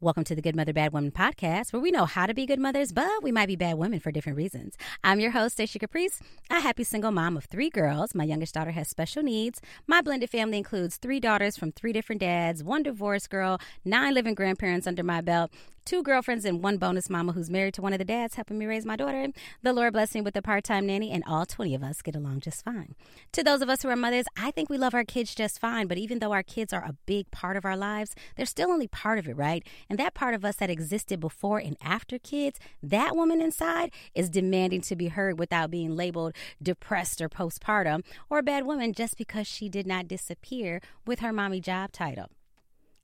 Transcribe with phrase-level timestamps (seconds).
[0.00, 2.60] Welcome to the Good Mother Bad Woman podcast, where we know how to be good
[2.60, 4.76] mothers, but we might be bad women for different reasons.
[5.02, 8.14] I'm your host, Stacia Caprice, a happy single mom of three girls.
[8.14, 9.60] My youngest daughter has special needs.
[9.88, 14.34] My blended family includes three daughters from three different dads, one divorced girl, nine living
[14.34, 15.50] grandparents under my belt,
[15.88, 18.66] two girlfriends and one bonus mama who's married to one of the dads helping me
[18.66, 19.26] raise my daughter.
[19.62, 22.14] The Lord bless me with a part time nanny, and all 20 of us get
[22.14, 22.94] along just fine.
[23.32, 25.86] To those of us who are mothers, I think we love our kids just fine,
[25.86, 28.86] but even though our kids are a big part of our lives, they're still only
[28.86, 29.66] part of it, right?
[29.88, 34.28] And that part of us that existed before and after kids, that woman inside is
[34.28, 39.16] demanding to be heard without being labeled depressed or postpartum or a bad woman just
[39.16, 42.28] because she did not disappear with her mommy job title.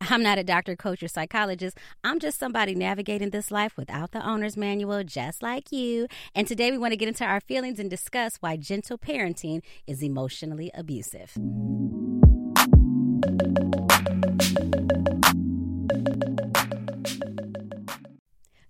[0.01, 1.79] I'm not a doctor, coach, or psychologist.
[2.03, 6.07] I'm just somebody navigating this life without the owner's manual, just like you.
[6.35, 10.03] And today we want to get into our feelings and discuss why gentle parenting is
[10.03, 11.35] emotionally abusive.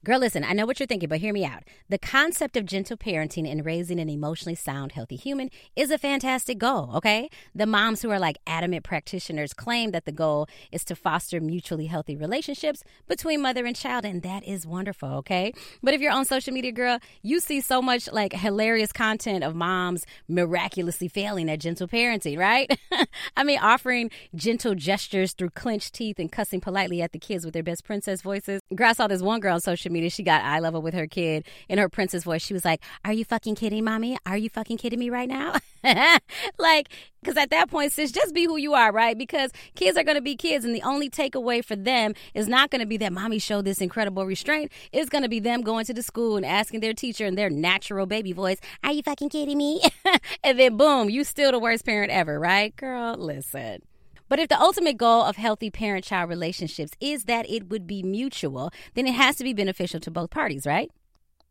[0.04, 1.62] Girl, listen, I know what you're thinking, but hear me out.
[1.88, 6.58] The concept of gentle parenting and raising an emotionally sound, healthy human is a fantastic
[6.58, 7.30] goal, okay?
[7.55, 11.86] The moms who are like adamant practitioners claim that the goal is to foster mutually
[11.86, 15.55] healthy relationships between mother and child, and that is wonderful, okay?
[15.82, 19.55] But if you're on social media, girl, you see so much like hilarious content of
[19.55, 22.70] moms miraculously failing at gentle parenting, right?
[23.38, 27.55] I mean, offering gentle gestures through clenched teeth and cussing politely at the kids with
[27.55, 28.60] their best princess voices.
[28.75, 29.94] Girl, I saw this one girl on social media.
[30.09, 32.42] She got eye level with her kid in her princess voice.
[32.42, 34.19] She was like, Are you fucking kidding, mommy?
[34.27, 35.56] Are you fucking kidding me right now?
[36.59, 36.89] like,
[37.23, 39.17] because at that point, sis, just be who you are, right?
[39.17, 42.70] Because kids are going to be kids, and the only takeaway for them is not
[42.70, 44.70] going to be that mommy showed this incredible restraint.
[44.92, 47.50] It's going to be them going to the school and asking their teacher in their
[47.50, 49.83] natural baby voice, Are you fucking kidding me?
[50.45, 52.75] and then boom, you still the worst parent ever, right?
[52.77, 53.83] Girl, listen.
[54.28, 58.03] But if the ultimate goal of healthy parent child relationships is that it would be
[58.03, 60.91] mutual, then it has to be beneficial to both parties, right?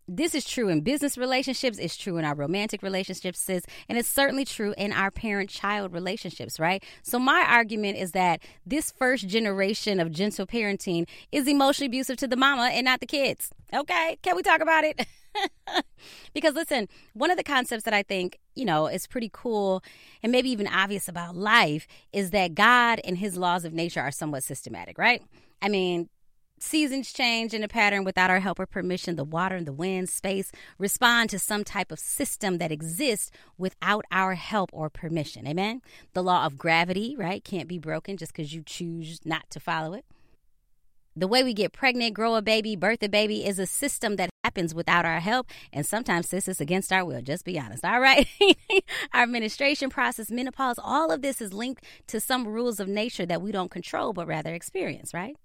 [0.06, 4.44] This is true in business relationships, it's true in our romantic relationships, and it's certainly
[4.44, 6.84] true in our parent child relationships, right?
[7.04, 12.28] So, my argument is that this first generation of gentle parenting is emotionally abusive to
[12.28, 13.52] the mama and not the kids.
[13.74, 15.08] Okay, can we talk about it?
[16.34, 19.84] because listen, one of the concepts that I think, you know, is pretty cool
[20.22, 24.12] and maybe even obvious about life is that God and his laws of nature are
[24.12, 25.22] somewhat systematic, right?
[25.62, 26.10] I mean,
[26.60, 29.16] seasons change in a pattern without our help or permission.
[29.16, 34.06] The water and the wind, space respond to some type of system that exists without
[34.12, 35.48] our help or permission.
[35.48, 35.82] Amen.
[36.14, 39.94] The law of gravity, right, can't be broken just because you choose not to follow
[39.94, 40.06] it.
[41.16, 44.30] The way we get pregnant, grow a baby, birth a baby is a system that
[44.44, 45.48] happens without our help.
[45.72, 47.22] And sometimes, sis, it's against our will.
[47.22, 47.86] Just be honest.
[47.86, 48.28] All right.
[49.14, 53.42] our menstruation process, menopause, all of this is linked to some rules of nature that
[53.42, 55.36] we don't control, but rather experience, right?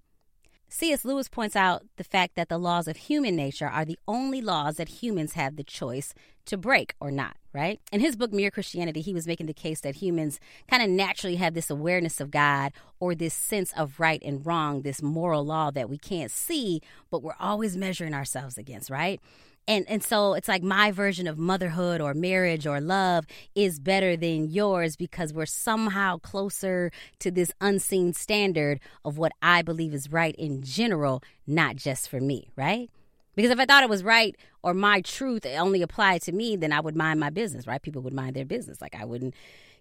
[0.70, 1.04] C.S.
[1.04, 4.76] Lewis points out the fact that the laws of human nature are the only laws
[4.76, 6.12] that humans have the choice
[6.44, 7.81] to break or not, right?
[7.92, 11.36] In his book, Mere Christianity, he was making the case that humans kind of naturally
[11.36, 15.70] have this awareness of God or this sense of right and wrong, this moral law
[15.70, 19.20] that we can't see, but we're always measuring ourselves against, right?
[19.69, 24.16] and and so it's like my version of motherhood or marriage or love is better
[24.16, 30.10] than yours because we're somehow closer to this unseen standard of what I believe is
[30.10, 32.91] right in general, not just for me, right?
[33.38, 36.72] Because if I thought it was right or my truth only applied to me, then
[36.72, 37.81] I would mind my business, right?
[37.81, 38.81] People would mind their business.
[38.81, 39.32] Like I wouldn't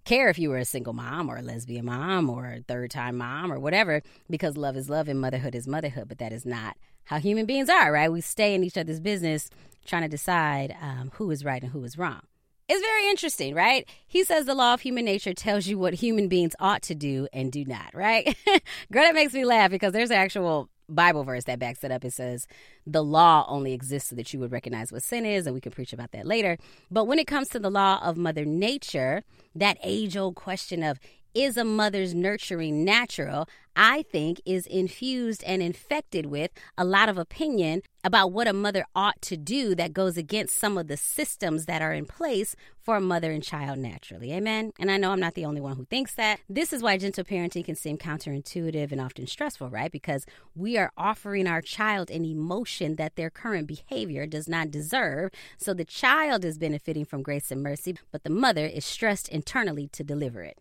[0.06, 3.18] care if you were a single mom or a lesbian mom or a third time
[3.18, 6.08] mom or whatever, because love is love and motherhood is motherhood.
[6.08, 8.12] But that is not how human beings are, right?
[8.12, 9.50] We stay in each other's business
[9.88, 12.22] trying to decide um, who is right and who is wrong.
[12.70, 13.90] It's very interesting, right?
[14.08, 17.28] He says the law of human nature tells you what human beings ought to do
[17.34, 18.38] and do not, right?
[18.92, 22.06] Girl, that makes me laugh because there's actual Bible verse that backs it up.
[22.06, 22.48] It says
[22.86, 25.72] the law only exists so that you would recognize what sin is, and we can
[25.72, 26.58] preach about that later.
[26.90, 29.24] But when it comes to the law of Mother Nature,
[29.56, 31.00] that age old question of
[31.38, 37.20] is a mother's nurturing natural, I think is infused and infected with a lot of
[37.20, 41.68] opinion about what a mother ought to do that goes against some of the systems
[41.68, 44.34] that are in place for a mother and child naturally.
[44.34, 44.72] Amen.
[44.80, 46.40] And I know I'm not the only one who thinks that.
[46.50, 49.92] This is why gentle parenting can seem counterintuitive and often stressful, right?
[49.92, 50.26] Because
[50.56, 55.30] we are offering our child an emotion that their current behavior does not deserve.
[55.60, 59.88] So the child is benefiting from grace and mercy, but the mother is stressed internally
[59.90, 60.58] to deliver it.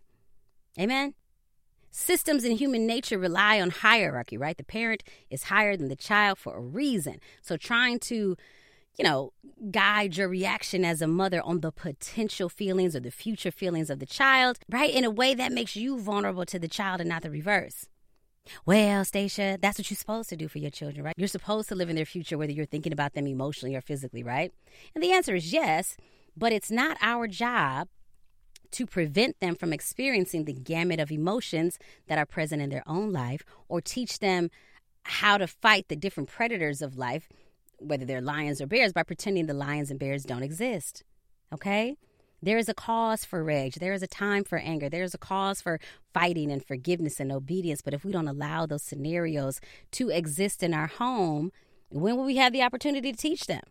[0.79, 1.13] Amen.
[1.89, 4.57] Systems in human nature rely on hierarchy, right?
[4.57, 7.19] The parent is higher than the child for a reason.
[7.41, 8.37] So trying to,
[8.97, 9.33] you know,
[9.71, 13.99] guide your reaction as a mother on the potential feelings or the future feelings of
[13.99, 14.93] the child, right?
[14.93, 17.87] In a way that makes you vulnerable to the child and not the reverse.
[18.65, 21.15] Well, Stacia, that's what you're supposed to do for your children, right?
[21.17, 24.23] You're supposed to live in their future, whether you're thinking about them emotionally or physically,
[24.23, 24.53] right?
[24.93, 25.97] And the answer is yes,
[26.35, 27.89] but it's not our job
[28.71, 31.77] to prevent them from experiencing the gamut of emotions
[32.07, 34.49] that are present in their own life or teach them
[35.03, 37.29] how to fight the different predators of life,
[37.79, 41.03] whether they're lions or bears, by pretending the lions and bears don't exist.
[41.53, 41.95] Okay?
[42.41, 43.75] There is a cause for rage.
[43.75, 44.89] There is a time for anger.
[44.89, 45.79] There is a cause for
[46.13, 47.81] fighting and forgiveness and obedience.
[47.81, 49.59] But if we don't allow those scenarios
[49.93, 51.51] to exist in our home,
[51.89, 53.63] when will we have the opportunity to teach them?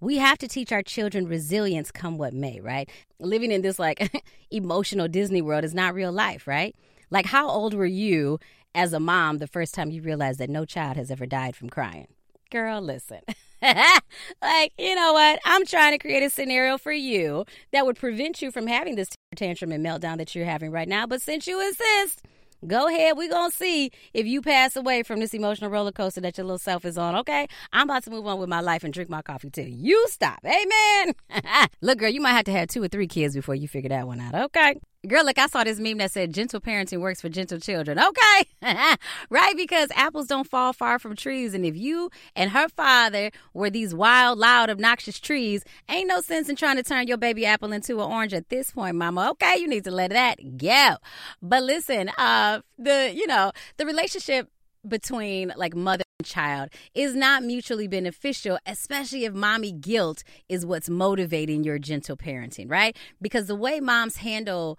[0.00, 2.88] We have to teach our children resilience come what may, right?
[3.20, 6.74] Living in this like emotional Disney world is not real life, right?
[7.10, 8.38] Like, how old were you
[8.74, 11.70] as a mom the first time you realized that no child has ever died from
[11.70, 12.08] crying?
[12.50, 13.20] Girl, listen.
[13.62, 15.40] like, you know what?
[15.44, 19.10] I'm trying to create a scenario for you that would prevent you from having this
[19.36, 21.06] tantrum and meltdown that you're having right now.
[21.06, 22.22] But since you insist,
[22.66, 23.16] Go ahead.
[23.16, 26.44] We're going to see if you pass away from this emotional roller coaster that your
[26.44, 27.14] little self is on.
[27.16, 27.46] Okay.
[27.72, 30.40] I'm about to move on with my life and drink my coffee till you stop.
[30.44, 31.14] Amen.
[31.80, 34.06] Look, girl, you might have to have two or three kids before you figure that
[34.06, 34.34] one out.
[34.34, 34.80] Okay.
[35.08, 37.98] Girl, look, I saw this meme that said gentle parenting works for gentle children.
[37.98, 38.44] Okay.
[39.30, 39.56] right?
[39.56, 41.54] Because apples don't fall far from trees.
[41.54, 46.50] And if you and her father were these wild, loud, obnoxious trees, ain't no sense
[46.50, 49.30] in trying to turn your baby apple into an orange at this point, mama.
[49.30, 49.56] Okay.
[49.58, 50.96] You need to let that go.
[51.40, 54.50] But listen, uh, the, you know, the relationship
[54.86, 60.88] between like mother and child is not mutually beneficial, especially if mommy guilt is what's
[60.88, 62.96] motivating your gentle parenting, right?
[63.20, 64.78] Because the way moms handle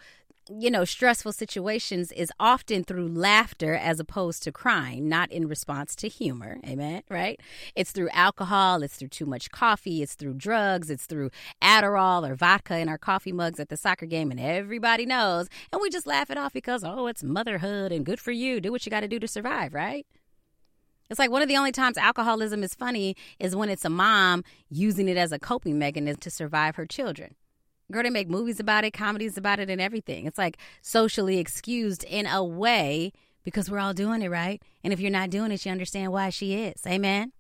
[0.57, 5.95] you know, stressful situations is often through laughter as opposed to crying, not in response
[5.97, 6.57] to humor.
[6.65, 7.03] Amen.
[7.09, 7.39] Right?
[7.75, 11.29] It's through alcohol, it's through too much coffee, it's through drugs, it's through
[11.61, 15.47] Adderall or vodka in our coffee mugs at the soccer game, and everybody knows.
[15.71, 18.59] And we just laugh it off because, oh, it's motherhood and good for you.
[18.59, 20.05] Do what you got to do to survive, right?
[21.09, 24.43] It's like one of the only times alcoholism is funny is when it's a mom
[24.69, 27.35] using it as a coping mechanism to survive her children.
[27.91, 30.25] Girl, they make movies about it, comedies about it, and everything.
[30.25, 33.11] It's like socially excused in a way
[33.43, 34.61] because we're all doing it, right?
[34.83, 36.85] And if you're not doing it, you understand why she is.
[36.85, 37.31] Amen.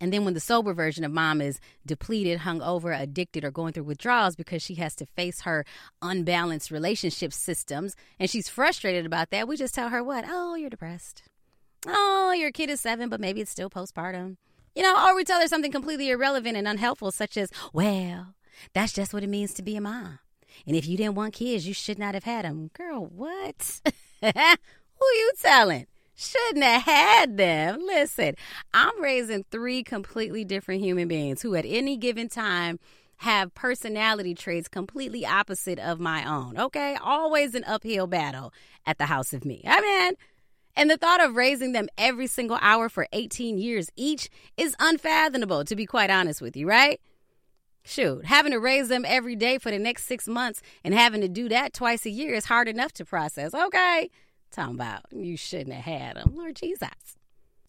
[0.00, 3.84] And then when the sober version of mom is depleted, hungover, addicted, or going through
[3.84, 5.64] withdrawals because she has to face her
[6.00, 10.24] unbalanced relationship systems and she's frustrated about that, we just tell her what?
[10.26, 11.24] Oh, you're depressed.
[11.86, 14.36] Oh, your kid is seven, but maybe it's still postpartum.
[14.74, 18.34] You know, or we tell her something completely irrelevant and unhelpful, such as, well,
[18.72, 20.18] that's just what it means to be a mom.
[20.66, 22.70] And if you didn't want kids, you should not have had them.
[22.74, 23.80] Girl, what?
[24.22, 25.86] Who you telling?
[26.14, 27.80] Shouldn't have had them.
[27.86, 28.34] Listen,
[28.74, 32.78] I'm raising three completely different human beings who at any given time
[33.18, 36.58] have personality traits completely opposite of my own.
[36.58, 36.96] Okay?
[37.02, 38.52] Always an uphill battle
[38.86, 39.62] at the house of me.
[39.66, 40.14] I mean,
[40.76, 45.64] and the thought of raising them every single hour for 18 years each is unfathomable,
[45.64, 47.00] to be quite honest with you, right?
[47.82, 51.28] Shoot, having to raise them every day for the next six months and having to
[51.28, 53.54] do that twice a year is hard enough to process.
[53.54, 54.10] Okay.
[54.50, 56.34] Talking about you shouldn't have had them.
[56.34, 56.88] Lord Jesus.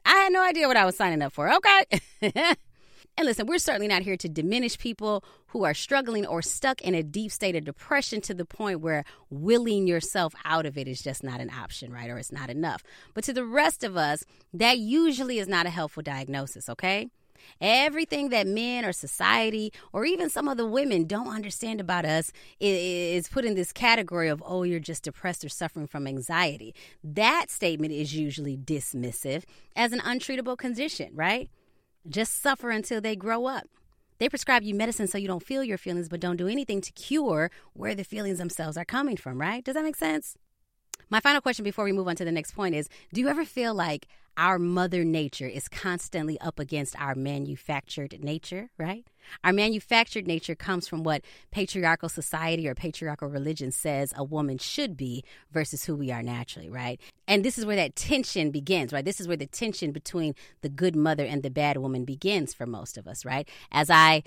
[0.03, 1.51] I had no idea what I was signing up for.
[1.53, 2.55] Okay.
[3.17, 6.95] And listen, we're certainly not here to diminish people who are struggling or stuck in
[6.95, 11.01] a deep state of depression to the point where willing yourself out of it is
[11.01, 12.09] just not an option, right?
[12.09, 12.83] Or it's not enough.
[13.13, 14.23] But to the rest of us,
[14.53, 17.09] that usually is not a helpful diagnosis, okay?
[17.59, 22.31] Everything that men or society or even some of the women don't understand about us
[22.59, 26.73] is put in this category of, oh, you're just depressed or suffering from anxiety.
[27.03, 29.43] That statement is usually dismissive
[29.75, 31.49] as an untreatable condition, right?
[32.07, 33.67] Just suffer until they grow up.
[34.17, 36.91] They prescribe you medicine so you don't feel your feelings, but don't do anything to
[36.91, 39.63] cure where the feelings themselves are coming from, right?
[39.63, 40.37] Does that make sense?
[41.11, 43.43] My final question before we move on to the next point is Do you ever
[43.43, 49.05] feel like our mother nature is constantly up against our manufactured nature, right?
[49.43, 54.95] Our manufactured nature comes from what patriarchal society or patriarchal religion says a woman should
[54.95, 56.99] be versus who we are naturally, right?
[57.27, 59.03] And this is where that tension begins, right?
[59.03, 62.65] This is where the tension between the good mother and the bad woman begins for
[62.65, 63.49] most of us, right?
[63.69, 64.23] As I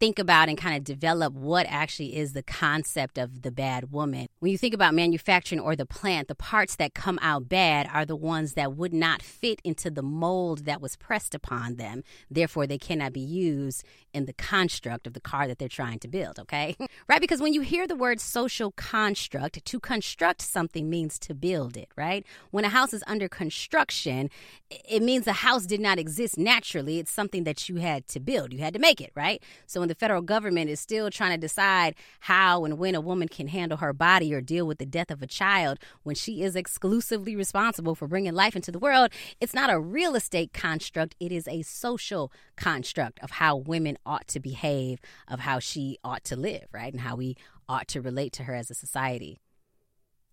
[0.00, 4.26] think about and kind of develop what actually is the concept of the bad woman.
[4.40, 8.04] When you think about manufacturing or the plant, the parts that come out bad are
[8.04, 12.02] the ones that would not fit into the mold that was pressed upon them.
[12.30, 16.08] Therefore, they cannot be used in the construct of the car that they're trying to
[16.08, 16.76] build, okay?
[17.08, 17.20] right?
[17.20, 21.88] Because when you hear the word social construct, to construct something means to build it,
[21.96, 22.24] right?
[22.50, 24.30] When a house is under construction,
[24.70, 26.98] it means the house did not exist naturally.
[26.98, 29.42] It's something that you had to build, you had to make it, right?
[29.74, 33.26] So when the federal government is still trying to decide how and when a woman
[33.26, 36.54] can handle her body or deal with the death of a child when she is
[36.54, 41.32] exclusively responsible for bringing life into the world, it's not a real estate construct, it
[41.32, 46.36] is a social construct of how women ought to behave, of how she ought to
[46.36, 46.92] live, right?
[46.92, 47.36] And how we
[47.68, 49.40] ought to relate to her as a society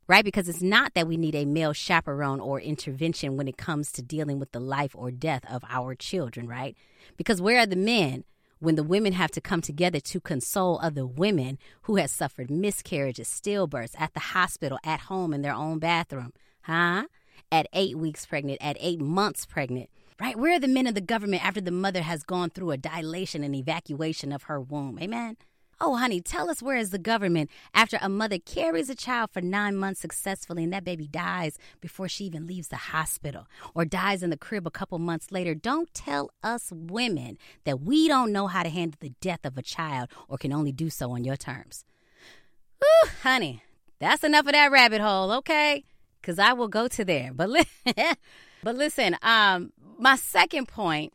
[0.08, 0.26] right?
[0.26, 4.02] Because it's not that we need a male chaperone or intervention when it comes to
[4.02, 6.76] dealing with the life or death of our children, right?
[7.16, 8.26] Because where are the men
[8.62, 13.28] when the women have to come together to console other women who have suffered miscarriages,
[13.28, 16.32] stillbirths at the hospital, at home, in their own bathroom?
[16.62, 17.06] Huh?
[17.52, 19.90] At eight weeks pregnant, at eight months pregnant,
[20.20, 20.38] right?
[20.38, 23.44] Where are the men of the government after the mother has gone through a dilation
[23.44, 25.00] and evacuation of her womb?
[25.02, 25.38] Amen?
[25.84, 29.42] Oh, honey, tell us where is the government after a mother carries a child for
[29.42, 34.22] nine months successfully and that baby dies before she even leaves the hospital or dies
[34.22, 35.56] in the crib a couple months later?
[35.56, 39.64] Don't tell us women that we don't know how to handle the death of a
[39.64, 41.84] child or can only do so on your terms.
[42.84, 43.64] Ooh, honey,
[43.98, 45.84] that's enough of that rabbit hole, okay?
[46.22, 47.32] Because I will go to there.
[47.34, 47.66] But, li-
[48.64, 51.12] but listen, um, my second point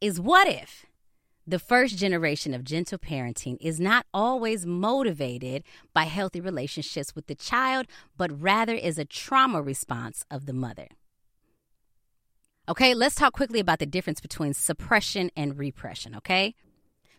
[0.00, 0.86] is what if?
[1.48, 5.64] The first generation of gentle parenting is not always motivated
[5.94, 7.86] by healthy relationships with the child,
[8.18, 10.88] but rather is a trauma response of the mother.
[12.68, 16.54] Okay, let's talk quickly about the difference between suppression and repression, okay?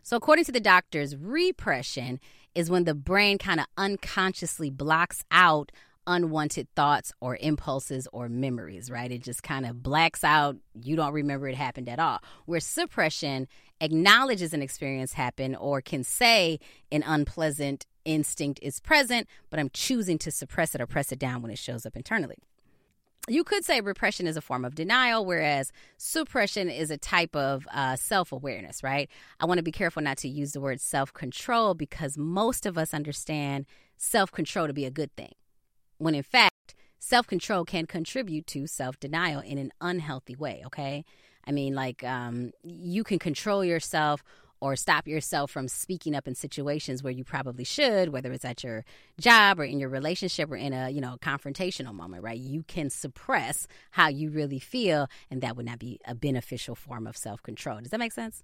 [0.04, 2.20] So, according to the doctors, repression
[2.54, 5.72] is when the brain kind of unconsciously blocks out
[6.10, 9.12] unwanted thoughts or impulses or memories, right?
[9.12, 10.58] It just kind of blacks out.
[10.74, 12.20] You don't remember it happened at all.
[12.46, 13.48] Where suppression
[13.82, 16.60] acknowledges an experience happened or can say
[16.92, 21.42] an unpleasant instinct is present, but I'm choosing to suppress it or press it down
[21.42, 22.38] when it shows up internally.
[23.28, 27.68] You could say repression is a form of denial, whereas suppression is a type of
[27.72, 29.08] uh, self awareness, right?
[29.40, 32.78] I want to be careful not to use the word self control because most of
[32.78, 33.66] us understand
[33.98, 35.34] self control to be a good thing,
[36.00, 41.06] when in fact, self control can contribute to self denial in an unhealthy way, okay?
[41.48, 44.24] I mean, like, um, you can control yourself
[44.62, 48.64] or stop yourself from speaking up in situations where you probably should, whether it's at
[48.64, 48.84] your
[49.20, 52.38] job or in your relationship or in a, you know, confrontational moment, right?
[52.38, 57.08] You can suppress how you really feel, and that would not be a beneficial form
[57.08, 57.80] of self control.
[57.80, 58.44] Does that make sense?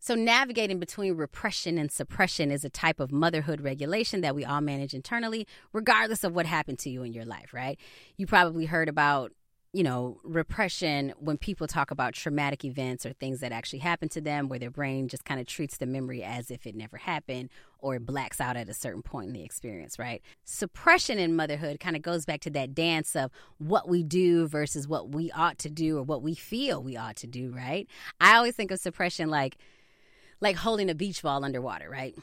[0.00, 4.60] So, navigating between repression and suppression is a type of motherhood regulation that we all
[4.60, 7.78] manage internally, regardless of what happened to you in your life, right?
[8.16, 9.32] You probably heard about
[9.72, 14.20] you know, repression when people talk about traumatic events or things that actually happen to
[14.20, 17.50] them where their brain just kind of treats the memory as if it never happened
[17.78, 20.22] or it blacks out at a certain point in the experience, right?
[20.44, 24.88] Suppression in motherhood kind of goes back to that dance of what we do versus
[24.88, 27.86] what we ought to do or what we feel we ought to do, right?
[28.20, 29.58] I always think of suppression like
[30.40, 32.16] like holding a beach ball underwater, right?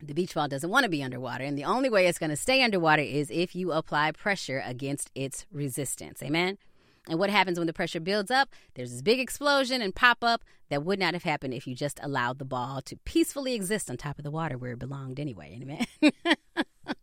[0.00, 1.44] The beach ball doesn't want to be underwater.
[1.44, 5.10] And the only way it's going to stay underwater is if you apply pressure against
[5.14, 6.22] its resistance.
[6.22, 6.58] Amen?
[7.08, 8.50] And what happens when the pressure builds up?
[8.74, 11.98] There's this big explosion and pop up that would not have happened if you just
[12.02, 15.58] allowed the ball to peacefully exist on top of the water where it belonged anyway.
[15.60, 15.86] Amen?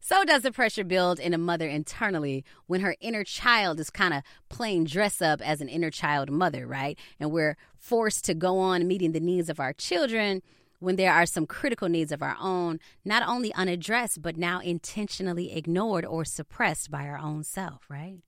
[0.00, 4.14] so does the pressure build in a mother internally when her inner child is kind
[4.14, 6.98] of playing dress up as an inner child mother, right?
[7.20, 10.42] And we're forced to go on meeting the needs of our children
[10.78, 15.52] when there are some critical needs of our own, not only unaddressed, but now intentionally
[15.52, 18.18] ignored or suppressed by our own self, right?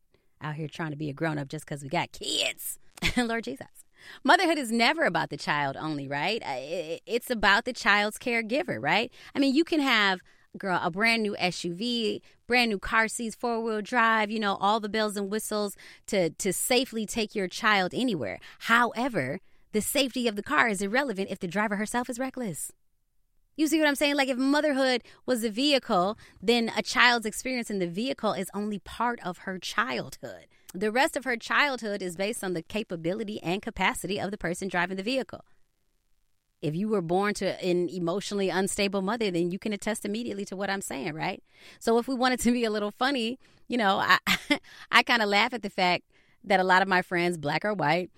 [0.40, 2.78] Out here trying to be a grown up just because we got kids.
[3.17, 3.67] Lord Jesus.
[4.25, 6.43] Motherhood is never about the child only, right?
[6.43, 9.12] Uh, it's about the child's caregiver, right?
[9.35, 10.21] I mean, you can have
[10.57, 14.81] girl a brand new SUV, brand new car seats, four wheel drive, you know, all
[14.81, 15.76] the bells and whistles
[16.07, 18.38] to to safely take your child anywhere.
[18.61, 19.40] However,
[19.73, 22.73] the safety of the car is irrelevant if the driver herself is reckless.
[23.57, 24.15] You see what I'm saying?
[24.15, 28.79] Like if motherhood was a vehicle, then a child's experience in the vehicle is only
[28.79, 30.47] part of her childhood.
[30.73, 34.69] The rest of her childhood is based on the capability and capacity of the person
[34.69, 35.45] driving the vehicle.
[36.63, 40.57] If you were born to an emotionally unstable mother, then you can attest immediately to
[40.57, 41.43] what I'm saying, right?
[41.81, 44.19] So if we wanted to be a little funny, you know, I
[44.93, 46.05] I kind of laugh at the fact
[46.45, 48.11] that a lot of my friends, black or white,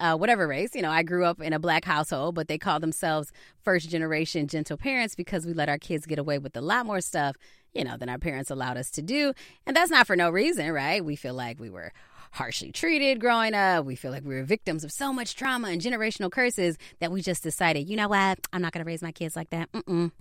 [0.00, 0.74] uh, whatever race.
[0.74, 4.46] You know, I grew up in a black household, but they call themselves first generation
[4.46, 7.36] gentle parents because we let our kids get away with a lot more stuff,
[7.72, 9.32] you know, than our parents allowed us to do.
[9.66, 11.04] And that's not for no reason, right?
[11.04, 11.92] We feel like we were
[12.32, 13.84] harshly treated growing up.
[13.84, 17.22] We feel like we were victims of so much trauma and generational curses that we
[17.22, 18.38] just decided, you know what?
[18.52, 19.72] I'm not going to raise my kids like that.
[19.72, 20.12] Mm-mm.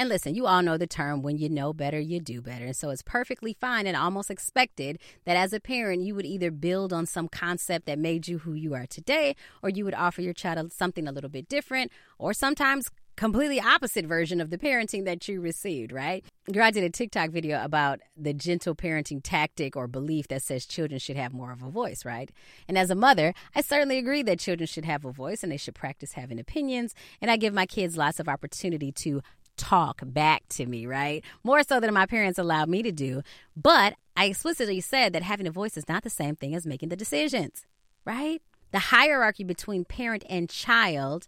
[0.00, 2.64] And listen, you all know the term when you know better, you do better.
[2.64, 6.50] And so it's perfectly fine and almost expected that as a parent, you would either
[6.50, 10.22] build on some concept that made you who you are today, or you would offer
[10.22, 15.04] your child something a little bit different, or sometimes completely opposite version of the parenting
[15.04, 16.24] that you received, right?
[16.50, 20.64] Girl, I did a TikTok video about the gentle parenting tactic or belief that says
[20.64, 22.30] children should have more of a voice, right?
[22.66, 25.58] And as a mother, I certainly agree that children should have a voice and they
[25.58, 26.94] should practice having opinions.
[27.20, 29.20] And I give my kids lots of opportunity to
[29.56, 31.24] talk back to me, right?
[31.44, 33.22] More so than my parents allowed me to do.
[33.56, 36.88] But I explicitly said that having a voice is not the same thing as making
[36.88, 37.66] the decisions,
[38.04, 38.42] right?
[38.72, 41.26] The hierarchy between parent and child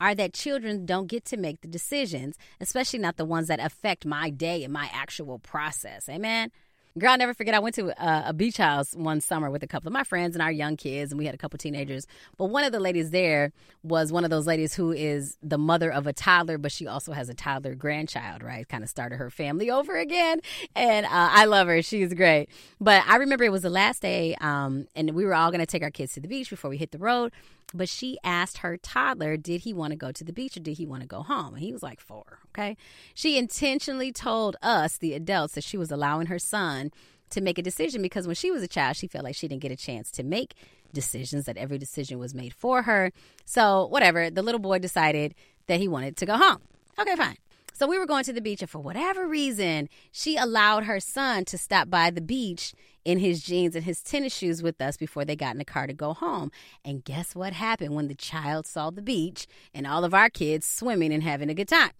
[0.00, 4.04] are that children don't get to make the decisions, especially not the ones that affect
[4.04, 6.08] my day and my actual process.
[6.08, 6.50] Amen.
[6.98, 7.54] Girl, I'll never forget.
[7.54, 10.36] I went to a, a, beach house one summer with a couple of my friends
[10.36, 12.06] and our young kids, and we had a couple of teenagers.
[12.36, 13.50] But one of the ladies there
[13.82, 17.12] was one of those ladies who is the mother of a toddler, but she also
[17.12, 18.68] has a toddler grandchild, right?
[18.68, 20.42] Kind of started her family over again.
[20.76, 21.80] And uh, I love her.
[21.80, 22.50] She's great.
[22.78, 25.66] But I remember it was the last day, um, and we were all going to
[25.66, 27.32] take our kids to the beach before we hit the road.
[27.74, 30.76] But she asked her toddler, did he want to go to the beach or did
[30.76, 31.54] he want to go home?
[31.54, 32.40] And he was like four.
[32.48, 32.76] Okay.
[33.14, 36.90] She intentionally told us, the adults, that she was allowing her son
[37.30, 39.62] to make a decision because when she was a child, she felt like she didn't
[39.62, 40.54] get a chance to make
[40.92, 43.10] decisions, that every decision was made for her.
[43.46, 45.34] So, whatever, the little boy decided
[45.66, 46.58] that he wanted to go home.
[46.98, 47.38] Okay, fine.
[47.72, 51.44] So we were going to the beach, and for whatever reason, she allowed her son
[51.46, 52.74] to stop by the beach
[53.04, 55.86] in his jeans and his tennis shoes with us before they got in the car
[55.86, 56.52] to go home.
[56.84, 60.66] And guess what happened when the child saw the beach and all of our kids
[60.66, 61.92] swimming and having a good time?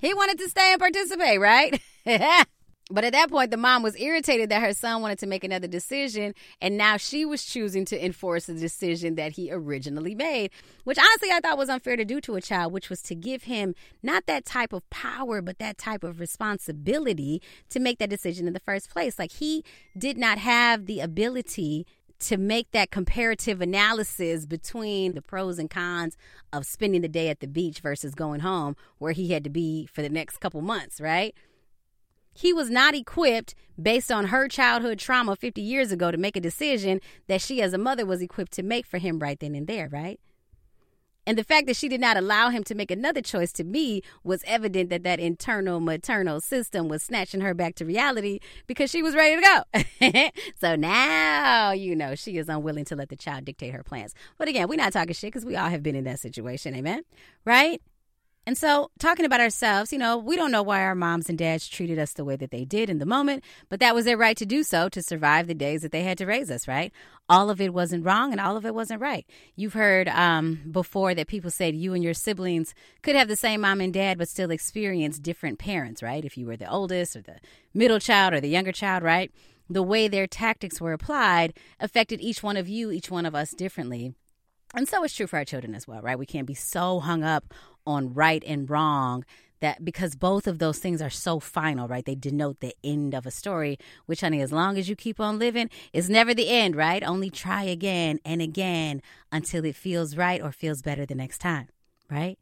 [0.00, 1.80] He wanted to stay and participate, right?
[2.90, 5.68] But at that point, the mom was irritated that her son wanted to make another
[5.68, 10.50] decision, and now she was choosing to enforce the decision that he originally made,
[10.84, 13.42] which honestly I thought was unfair to do to a child, which was to give
[13.42, 18.46] him not that type of power, but that type of responsibility to make that decision
[18.46, 19.18] in the first place.
[19.18, 19.64] Like he
[19.96, 21.86] did not have the ability
[22.20, 26.16] to make that comparative analysis between the pros and cons
[26.52, 29.86] of spending the day at the beach versus going home where he had to be
[29.86, 31.34] for the next couple months, right?
[32.38, 36.40] He was not equipped based on her childhood trauma 50 years ago to make a
[36.40, 39.66] decision that she, as a mother, was equipped to make for him right then and
[39.66, 40.20] there, right?
[41.26, 44.02] And the fact that she did not allow him to make another choice to me
[44.22, 49.02] was evident that that internal maternal system was snatching her back to reality because she
[49.02, 49.62] was ready to
[50.10, 50.30] go.
[50.60, 54.14] so now, you know, she is unwilling to let the child dictate her plans.
[54.38, 56.76] But again, we're not talking shit because we all have been in that situation.
[56.76, 57.02] Amen.
[57.44, 57.82] Right?
[58.48, 61.68] And so, talking about ourselves, you know, we don't know why our moms and dads
[61.68, 64.38] treated us the way that they did in the moment, but that was their right
[64.38, 66.90] to do so to survive the days that they had to raise us, right?
[67.28, 69.26] All of it wasn't wrong and all of it wasn't right.
[69.54, 73.60] You've heard um, before that people said you and your siblings could have the same
[73.60, 76.24] mom and dad, but still experience different parents, right?
[76.24, 77.40] If you were the oldest or the
[77.74, 79.30] middle child or the younger child, right?
[79.68, 83.50] The way their tactics were applied affected each one of you, each one of us
[83.50, 84.14] differently.
[84.74, 86.18] And so it's true for our children as well, right?
[86.18, 87.54] We can't be so hung up
[87.86, 89.24] on right and wrong
[89.60, 92.04] that because both of those things are so final, right?
[92.04, 95.38] They denote the end of a story, which, honey, as long as you keep on
[95.38, 97.02] living, is never the end, right?
[97.02, 99.02] Only try again and again
[99.32, 101.68] until it feels right or feels better the next time,
[102.10, 102.38] right?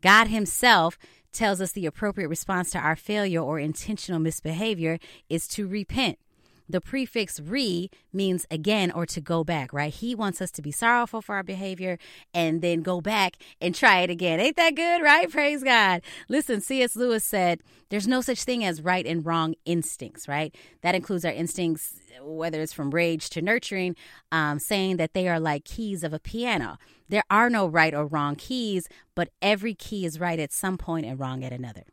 [0.00, 0.98] God Himself
[1.32, 4.98] tells us the appropriate response to our failure or intentional misbehavior
[5.28, 6.18] is to repent
[6.68, 9.92] the prefix re means again or to go back, right?
[9.92, 11.98] He wants us to be sorrowful for our behavior
[12.32, 14.40] and then go back and try it again.
[14.40, 15.30] Ain't that good, right?
[15.30, 16.02] Praise God.
[16.28, 16.96] Listen, C.S.
[16.96, 20.54] Lewis said, there's no such thing as right and wrong instincts, right?
[20.82, 23.94] That includes our instincts, whether it's from rage to nurturing,
[24.32, 26.78] um, saying that they are like keys of a piano.
[27.08, 31.06] There are no right or wrong keys, but every key is right at some point
[31.06, 31.84] and wrong at another.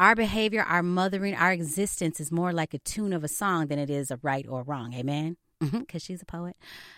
[0.00, 3.78] Our behavior, our mothering, our existence is more like a tune of a song than
[3.78, 4.94] it is a right or wrong.
[4.94, 5.36] Amen?
[5.60, 6.56] Because mm-hmm, she's a poet.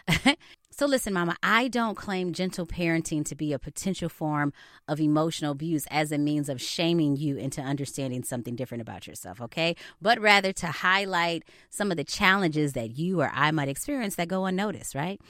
[0.71, 4.53] so, listen, Mama, I don't claim gentle parenting to be a potential form
[4.87, 9.41] of emotional abuse as a means of shaming you into understanding something different about yourself,
[9.41, 9.75] okay?
[10.01, 14.29] But rather to highlight some of the challenges that you or I might experience that
[14.29, 15.21] go unnoticed, right?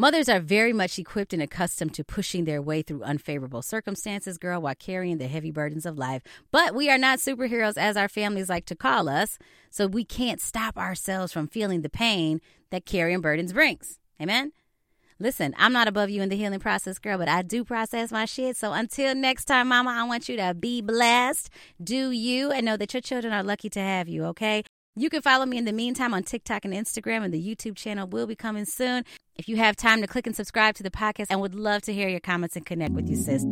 [0.00, 4.62] Mothers are very much equipped and accustomed to pushing their way through unfavorable circumstances, girl,
[4.62, 6.22] while carrying the heavy burdens of life.
[6.52, 10.40] But we are not superheroes, as our families like to call us, so we can't
[10.40, 13.98] stop ourselves from feeling the pain that carrying burdens brings.
[14.22, 14.52] Amen?
[15.18, 18.24] Listen, I'm not above you in the healing process, girl, but I do process my
[18.24, 18.56] shit.
[18.56, 21.50] So until next time, mama, I want you to be blessed,
[21.82, 24.62] do you, and know that your children are lucky to have you, okay?
[24.98, 28.08] You can follow me in the meantime on TikTok and Instagram, and the YouTube channel
[28.08, 29.04] will be coming soon.
[29.36, 31.94] If you have time to click and subscribe to the podcast, and would love to
[31.94, 33.44] hear your comments and connect with you, sis.